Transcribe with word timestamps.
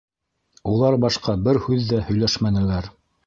Улар 0.71 0.97
башҡа 1.03 1.35
бер 1.49 1.61
һүҙ 1.67 1.85
ҙә 1.91 2.01
һөйләшмәнеләр. 2.09 2.89